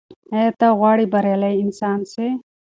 [0.35, 2.27] ایا ته غواړې بریالی انسان سې؟